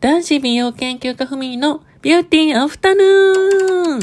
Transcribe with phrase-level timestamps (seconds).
[0.00, 4.00] 男子美容研究家ふみのビューティーアフタヌーン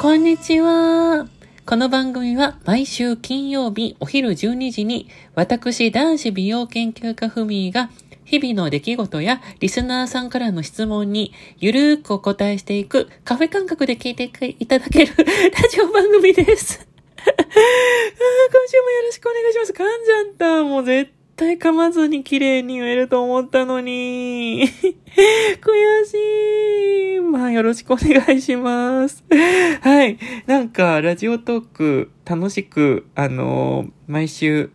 [0.00, 1.28] こんにちは。
[1.64, 7.90] この番組は毎週金曜日お昼12時に私男子美容研究家ふみが
[8.24, 14.24] 日々の出来事やリスナーさんからの質問にゆるーくお答えしていくカフェ感覚で聞いて
[14.58, 15.24] いただけるラ
[15.68, 16.88] ジオ番組です。
[17.24, 19.72] 今週もよろしくお願いします。
[19.72, 20.62] 噛んじゃった。
[20.62, 24.64] もう絶対噛まずに綺麗に言えると思ったのに。
[24.64, 27.20] 悔しい。
[27.20, 29.24] まあよろしくお願いします。
[29.80, 30.18] はい。
[30.46, 34.70] なんか、ラジオトーク楽しく、あのー、毎週、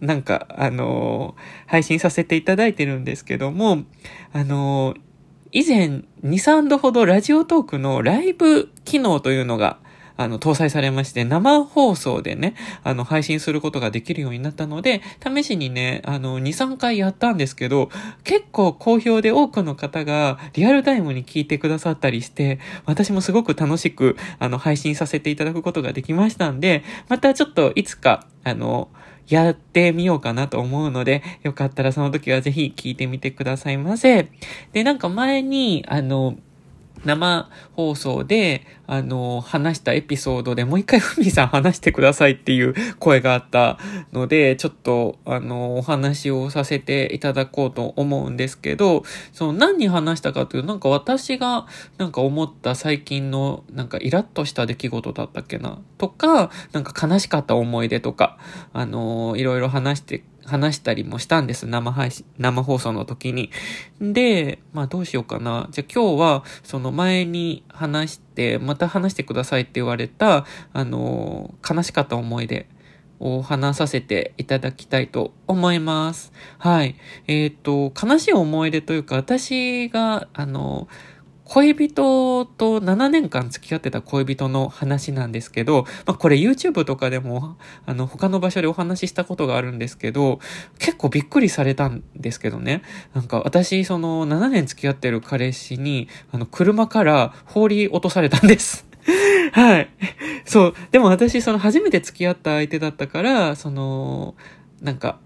[0.00, 3.84] なんか、あのー、配信させていただいてるんですけども、
[4.32, 5.00] あのー、
[5.52, 9.78] 以前2、3度ほどラジオトークのライブ機能というのが
[10.16, 17.90] あの、搭載されまして、生放送でね、あの、配信することができるようになったので、試しにね、あの、2、3回やったんですけど、
[18.24, 28.88] 結構好評で多くの方がリアルタイムに聞いてくださったりして、私もすごく楽しく、あの、配信させていただくことができましたんで、またちょっといつか、あの、
[29.28, 34.28] やってみようかなと思うので、よかったらその時はぜひ聞いてみてくださいませ。
[34.72, 36.36] で、なんか前に、あの、
[37.04, 43.78] 生放送で、あの、話したエピソードでもう一回ふみさん話してくださいっていう声があった
[44.12, 51.66] ので、ちょっと、あの、お話をさせていただこうと思うんですけど、その何に話したかというと、なんか私が
[51.98, 55.78] なんか思った最近のなんかイラッとした出来事だったっけな？
[55.98, 58.38] とか、なんか悲しかった思い出とか、
[58.72, 61.66] あの、いろいろ話して話したりもしたんです。
[61.66, 63.50] 生配信、生放送の時に。
[64.00, 65.68] で、まあどうしようかな。
[65.70, 72.66] じゃあ今日は、その前に話して、また話してくださいって言われた、あの、悲しかった思い出
[73.20, 76.32] を話させていただきたいと思います。
[76.58, 76.96] はい。
[77.26, 80.88] えっ、ー、と、悲しい思い出というか、私が、あの、
[81.48, 90.40] 恋人と7年間付き合ってた恋人の話なんですけど、まあ、これ YouTube とかでも、あの、他の場所でお話ししたことがあるんですけど、
[90.78, 92.82] 結構びっくりされたんですけどね。
[93.14, 98.86] なんか私、その7年付き合ってる彼氏に、あの、車から放り落とされたんです。
[99.52, 99.88] はい。
[100.44, 100.74] そう。
[100.90, 104.34] でも私、その初めて付き合った相手だったから、その、
[104.82, 105.20] なんか、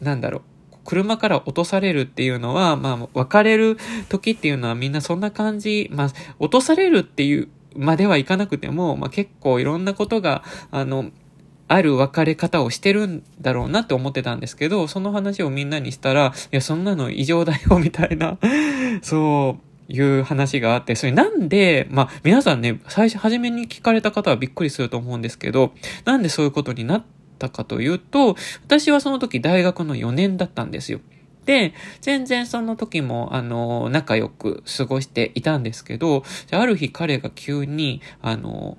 [0.00, 0.53] なんだろう。
[0.84, 3.78] 車から落とされるっていうのは、まあ、別れる
[4.08, 6.08] 時っていうのはみんなそんな感じ、まあ、
[6.38, 11.10] 落とされるっていうまではいかなくても、まあ、結構いろんなことが、あの、
[11.66, 18.38] ある別れ方をしてるんだろうなって思ってたんですけど、その話をみんなにしたら、いや、そんなの異常だよ、みたいな、
[19.02, 25.72] そう、いう話があって、それなんで、まあ、皆さんね、最初、初めに聞かれた方はびっくりすると思うんですけど、
[26.04, 31.00] なんでそういうことになっったかというと、私はその時大学の4年だったんですよ。
[31.44, 38.78] で、全然その時も、あの、仲良く過ごしていたんですけど、ある日彼が急に、あの、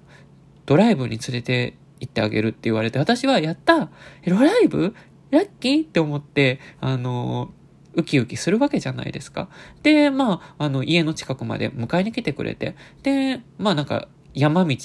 [0.65, 3.89] ドライブに連れて行ってあげるって言われて、私はやった
[4.25, 4.95] ドライブ？
[5.31, 7.51] ラッキーって思って、あの、
[7.93, 9.49] ウキウキするわけじゃないですか。
[9.83, 14.75] で、まあ、あの、家の近くまで迎えに来てくれて、で、まあなんか、山道、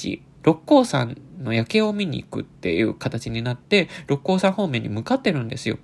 [0.43, 5.79] 六甲山の夜景を見に行くっていう形になって、六甲山方面に向かってるんですよ。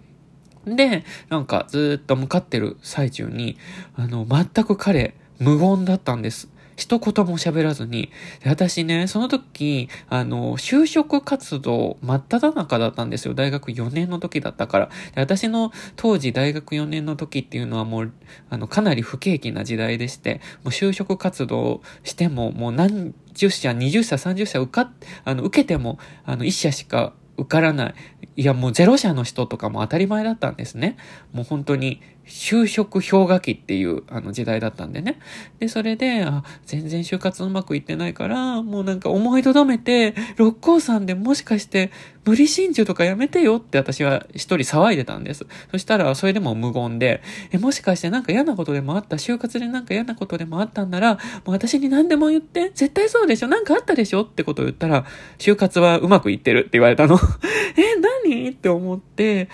[0.67, 3.57] で、なんかずっと向かってる最中に、
[3.95, 6.49] あの、全く彼、無言だったんです。
[6.77, 8.11] 一言も喋らずに。
[8.45, 13.35] 私ね、その時、あの、就職活動真っ只中だったんですよ。
[13.35, 14.91] 大学4年の時だったから。
[15.17, 18.13] 私の当時大学4年の時っていうのはもう、
[18.51, 24.91] あの、かなり不景気な時代でして、もう就職活動しても、もう何十社、20社、30社受かっ
[25.25, 27.95] あの、受けても、あの、1社しか受からない。
[28.37, 30.97] いや、もうゼロ社の人とかも当たり前だったんですね。
[31.33, 35.19] もう本当に、就職氷河期っていうあの時代だったんでね。
[35.59, 41.93] で、それで、あ、全然就活うまくいってないから、もうなんか思いとどめて、六甲山でもしかして
[42.25, 45.47] 無理心中とかやめてよって私は一人騒いでたんです。
[45.71, 47.23] そしたら、それでも無言で、
[47.53, 55.05] え、もしかしてなんか嫌なことでもあった、就活でなんか嫌なことでもあったんなら、もう私に何でも言って、絶対そうでしょなんかあったでしょってことを言ったら、
[55.39, 57.17] 就活はうまくいってるって言われたの。
[57.79, 58.51] え、何？
[58.51, 59.49] って思って、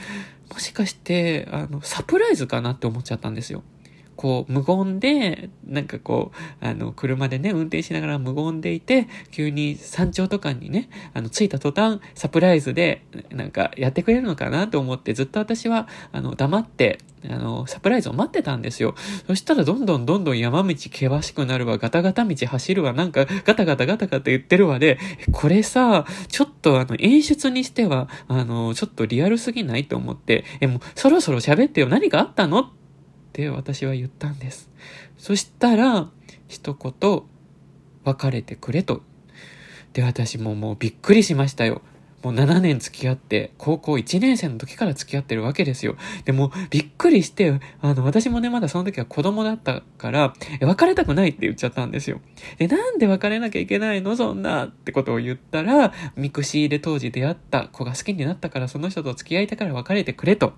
[0.52, 3.62] もしかして、あの、サプライズかなって思っちゃったんですよ。
[4.22, 18.94] こう、無言で、なんかこう、あの、車でね、運転しながら無言でいて、急に山頂とかにね、あの、着いた途端、サプライズで、なんか、やってくれるのかなと思って、ずっと私は、あの、黙って、あの、サプライズを待ってたんですよ。
[19.26, 25.00] そしたらどんどんどんどん山道険しくなるわ、ガタガタ道走るわ、なんかガタガタガタガタ言ってるわで、
[25.32, 32.70] これさ、ちょっとあの演出にしては、あの、ちょっとリアルすぎないと思って、え、もうそろそろ喋ってよ、何かあったの？
[33.32, 34.70] って私は言ったんです。
[35.16, 36.10] そしたら、
[36.48, 37.22] 一言、
[38.04, 39.00] 別れてくれと。
[39.94, 41.80] で、私ももうびっくりしましたよ。
[42.22, 45.96] もう7年付き合って、高校1年生の時から付き合ってるわけですよ。
[46.24, 52.20] でも、びっくりして、あの、私もね、まだその時は子供だったから、別れたくないって言っちゃったんですよ。
[52.58, 54.16] で、なんで別れなきゃいけないの？
[54.16, 60.48] そんなってことを言ったら、 mixi で当時出会った子が好きになったから、その人と付き合いたいから別れてくれと。
[60.48, 60.54] も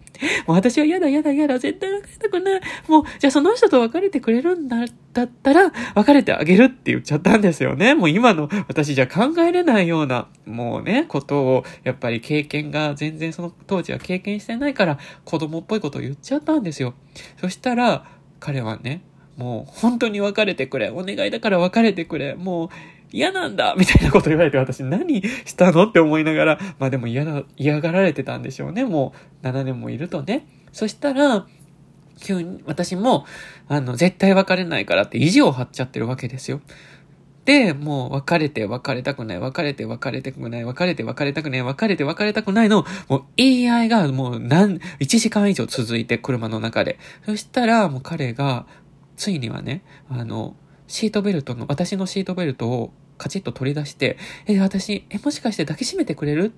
[0.48, 2.60] う私は嫌だ嫌だ嫌だ、絶対別れたくない。
[2.88, 7.94] もう、じゃあその人と別れてくれるんだってだったら、別れてあげるって言っちゃったんですよね。
[7.94, 16.94] もう今の私じゃ考えれないような、もうね、ことをやっぱり経験が全然その当時は経験してないから子供っぽいことを言っちゃったんですよ。
[17.40, 18.04] そしたら
[18.40, 19.02] 彼はね、
[19.36, 20.90] もう本当に別れてくれ。
[20.90, 22.34] お願いだから別れてくれ。
[22.34, 22.68] もう
[23.12, 28.84] 嫌なんだみたいなこと言われて私何したのって思いながら、まあでも嫌だ、嫌がられてたんでしょうね。
[28.84, 30.46] もう7年もいるとね。
[30.72, 31.46] そしたら、
[32.20, 33.26] 急に私も、
[33.68, 36.60] あの、絶対別れないからって意地を張っちゃってるわけですよ。
[37.44, 46.98] で、もう別れて別れたくない、別れて別れたくない、別れて別れたくない、別れて別れたくないの、もう言い合いがもう何、1時間以上続いて車の中で。
[47.26, 48.66] そしたらもう彼が、
[49.16, 50.56] ついにはね、あの、
[50.86, 54.16] シートベルトの、私のシートベルトをカチッと取り出して、
[54.46, 56.52] え、私、え、もしかして抱きしめてくれる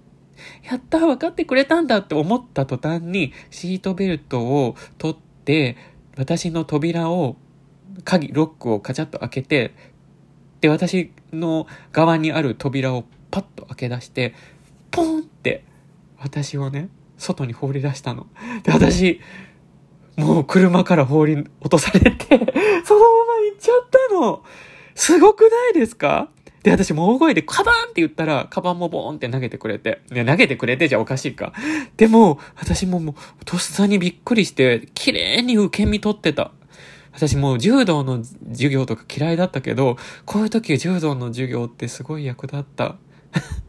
[0.69, 5.79] やった分かってくれたんだって思った途端に、シートベルトを取って、で
[6.19, 7.37] 私の扉を、
[8.05, 9.75] 鍵、ロックをカチャッと開けて、
[10.61, 14.35] で、私の側にある扉をパッと開け出して、
[14.91, 15.65] ポンって
[16.19, 16.89] 私をね、
[17.19, 18.27] 外に放り出したの。
[18.63, 19.21] で、私、
[20.17, 24.43] もう車から放り落とされて、そのまま行っちゃったの。
[24.95, 26.31] すごくないですか？
[26.67, 30.01] で、私も大声でカバンって言ったら、カバンもボーンって投げてくれて。
[30.11, 31.53] ね、投げてくれてじゃおかしいか。
[31.97, 36.51] でも、私ももう、とっさにびっくりして、綺麗に受け身取ってた。
[37.13, 42.97] 私もう柔道の授業とか嫌いだったけど、こういう時柔道の授業ってすごい役立った。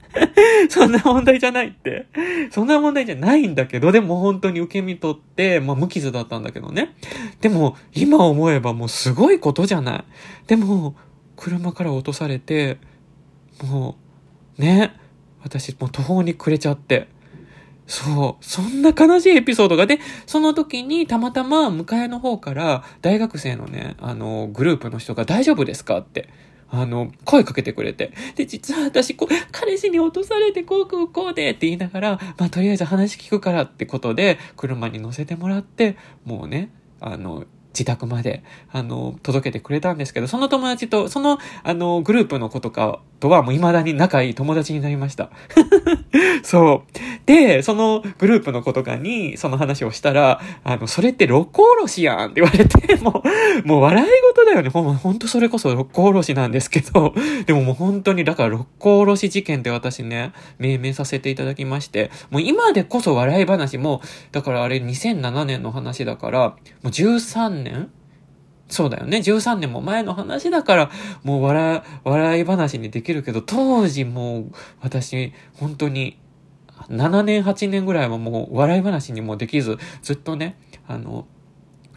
[0.69, 2.07] そんな問題じゃないって。
[2.50, 6.95] そんな問題じゃないんだけど、でも本当に受け身取って、まあ無傷だったんだけどね。
[7.41, 10.03] でも、今思えばもうすごいことじゃない。
[10.47, 10.95] でも、
[11.38, 12.77] 車から落とされて、
[13.63, 13.95] も
[14.57, 14.94] う、ね、
[15.44, 17.07] 私もう途方に暮れちゃって。
[17.88, 18.45] そう。
[18.45, 19.88] そんな悲しいエピソードが。
[19.88, 26.30] で、その時にたまたま迎えの方から大学生のね、あの、グループの人が大丈夫ですかって。
[26.69, 28.12] あの、声かけてくれて。
[28.36, 35.95] で、実は私、こう、彼氏に落とされて、こうこうこうでって言いながら、まあ、とりあえず話聞くからってことで、車に乗せてもらって、
[36.25, 45.29] もうね、あの、自宅まで、あの、届けてくれたんですけど、その友達と、その、あの、グループの子とかとはもう未だに仲いい友達になりました。
[46.43, 47.25] そう。
[47.25, 53.23] で、そのグループの子とかにその話をしたら、あの、それって六甲おろしやんって言われて、も
[53.63, 54.69] う、もう笑い事だよね。
[54.69, 57.13] ほんほんとそれこそ六甲おろしなんですけど、
[57.45, 66.55] でももう本当に、だから六甲おろし事件で私ね、命名させていただきまして、もう今でこそ笑い話も、だからあれ2007年の話だから、も
[66.85, 67.89] う13年
[68.69, 69.19] そうだよね。
[69.19, 70.91] 13年も前の話だから、
[71.23, 76.19] もう笑、笑い話にできるけど、当時もう、私、本当に、
[76.89, 81.27] 7年、8年ぐらいはもう、笑い話にもできず、ずっとね、あの、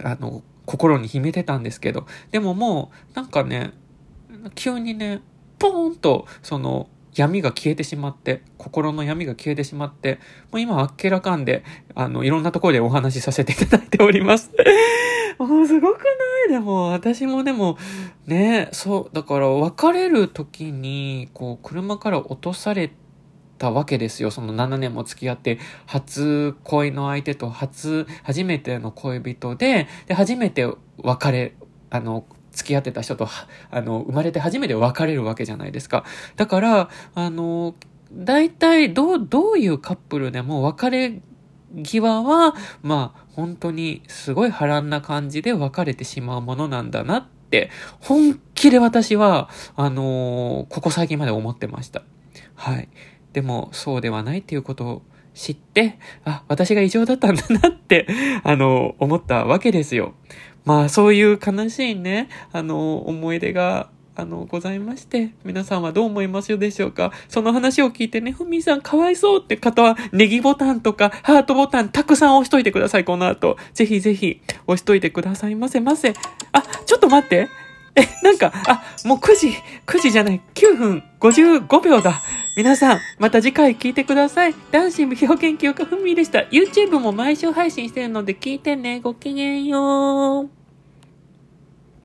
[0.02, 3.72] あの、心に秘めてたんですけど、でももう、なんかね、
[4.54, 5.22] 急にね、
[5.58, 10.20] ポーンと、その、闇が消えてしまって、心の闇が消えてしまって、
[10.52, 11.64] もう今あっけらかんで、
[11.96, 14.52] あの、いろんなところでお話しさせていただいております。
[15.46, 16.04] も うすごくな
[16.48, 16.50] い？
[16.50, 17.78] でも、私もでも、
[18.26, 22.92] ね、そう、だから別れる時に、こう、車から落とされ
[23.58, 24.30] たわけですよ。
[24.30, 30.70] その7年も付き合って、初恋の相手と初、初めての恋人で、で、初めて
[31.02, 31.54] 別れ、
[31.90, 33.28] あの、付き合ってた人と、
[33.70, 36.04] あの、生まれて初めて別れるわけじゃないですか。
[36.36, 37.74] だから、あの、
[38.12, 41.20] 大体、どう、どういうカップルでも別れ
[41.84, 52.02] 際は、まあ、本当にすごい波乱な感じで別れてしまうものなんだなって、本気で私は、あのー、ここ最近まで思ってました。
[52.54, 52.88] はい。
[53.32, 55.02] でも、そうではないっていうことを
[55.34, 58.06] 知って、あ、私が異常だったんだなって、
[58.42, 60.14] あの、思ったわけですよ。
[60.64, 67.10] まあそういう悲しいね、あの、思い出があの、ございまして、皆さんはどう思いますでしょうか？
[67.28, 73.56] その話を聞いてね、ふみさんかわいそうって方は、ネギボタンとか、ハートボタンたくさん押しといてください、この後。
[73.72, 76.14] ぜひぜひ、押しといてくださいませませ。
[76.52, 77.48] あ、ちょっと待って。
[77.96, 79.48] え、なんか、あ、もう9時、
[79.86, 82.20] 9時じゃない、9分55秒だ。
[82.56, 84.54] 皆さん、また次回聞いてください。
[84.70, 86.40] 男子美容研究家ふみでした。
[86.50, 89.00] YouTube も毎週配信してるので聞いてね。
[89.00, 90.59] ごきげんよう。